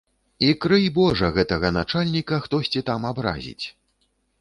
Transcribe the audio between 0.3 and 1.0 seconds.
І крый